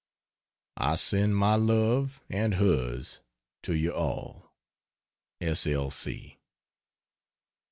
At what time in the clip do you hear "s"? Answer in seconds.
5.39-5.67